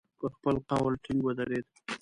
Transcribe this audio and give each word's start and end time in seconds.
پر 0.19 0.29
خپل 0.37 0.55
قول 0.69 0.93
ټینګ 1.03 1.21
ودرېد. 1.23 1.65